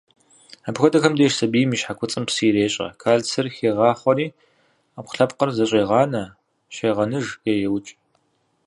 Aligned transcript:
Апхуэдэхэм 0.69 1.13
деж 1.19 1.33
сабийм 1.39 1.69
и 1.75 1.77
щхьэкуцӏым 1.79 2.23
псы 2.27 2.43
ирещӏэ, 2.47 2.87
кальцийр 3.01 3.47
хегъахъуэри, 3.55 4.27
ӏэпкълъэпкъыр 4.93 5.49
зэщӏегъанэ, 5.55 6.23
щегъэныж 6.75 7.27
е 7.51 7.53
еукӏ. 7.67 7.91